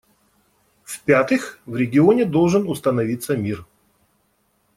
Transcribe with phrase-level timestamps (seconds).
[0.83, 3.67] В-пятых, в регионе должен установиться мир.